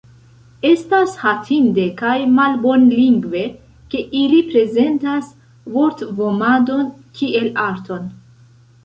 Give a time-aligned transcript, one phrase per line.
[0.67, 3.43] Estas hatinde kaj malbonlingve,
[3.91, 5.29] ke ili prezentas
[5.77, 8.09] vortvomadon kiel arton.